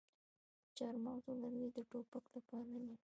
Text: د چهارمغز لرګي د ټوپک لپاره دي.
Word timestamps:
د 0.65 0.69
چهارمغز 0.77 1.25
لرګي 1.41 1.67
د 1.75 1.77
ټوپک 1.89 2.25
لپاره 2.35 2.71
دي. 2.83 2.95